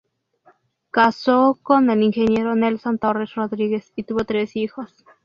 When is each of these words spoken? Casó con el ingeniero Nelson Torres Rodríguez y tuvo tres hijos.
Casó 0.89 1.59
con 1.61 1.91
el 1.91 2.01
ingeniero 2.01 2.55
Nelson 2.55 2.97
Torres 2.97 3.35
Rodríguez 3.35 3.93
y 3.95 4.01
tuvo 4.01 4.23
tres 4.25 4.55
hijos. 4.55 5.05